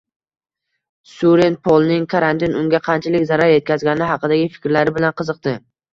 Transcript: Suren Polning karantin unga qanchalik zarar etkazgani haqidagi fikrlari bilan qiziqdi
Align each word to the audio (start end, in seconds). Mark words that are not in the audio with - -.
Suren 1.09 1.57
Polning 1.67 2.07
karantin 2.13 2.57
unga 2.63 2.79
qanchalik 2.89 3.27
zarar 3.33 3.53
etkazgani 3.59 4.09
haqidagi 4.13 4.49
fikrlari 4.57 4.97
bilan 4.97 5.15
qiziqdi 5.23 5.55